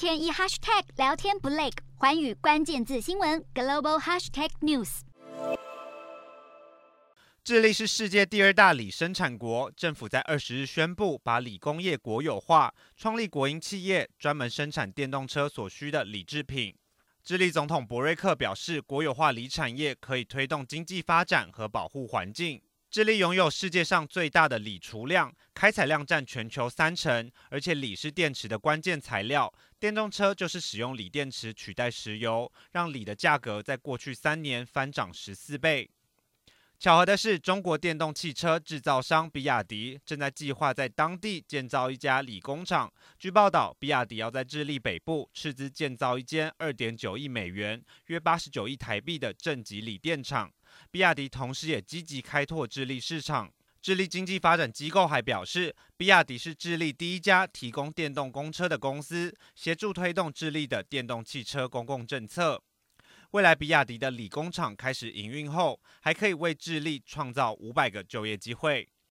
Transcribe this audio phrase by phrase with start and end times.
[0.00, 1.68] 天一 hashtag 聊天不累，
[1.98, 5.00] 寰宇关键字新闻 global hashtag news。
[7.44, 16.74] 智利是世界第二大锂生产国，政府在二十日宣布把锂工业国有化，创立国营企业，专门生产电动车所需的锂制品。
[17.22, 22.62] 智利总统博瑞克表示，国有化锂产业可以推动经济发展和保护环境。
[22.90, 29.54] 智利拥有世界上最大的锂储量，开采量占全球三成，而且锂是电池的关键材料。
[29.78, 35.88] 电动车就是使用锂电池取代石油，让锂的价格在过去三年翻涨十四倍。
[36.80, 42.92] 巧合的是，中国电动汽车制造商比亚迪正在计划在当地建造一家锂工厂。
[43.20, 50.50] 据报道，比亚迪要在智利北部斥资建造一间二点九亿美元（约八十九亿台币）的正极锂电厂。
[50.90, 53.52] 比亚迪同时也积极开拓智利市场。
[53.82, 62.62] 智利经济发展机构还表示，比亚迪是智利第一家提供电动公车的公司，协助推动智利的电动汽车公共政策。
[63.30, 68.86] 未来，比亚迪的锂工厂开始营运后，还可以为智利创造五百个就业机会。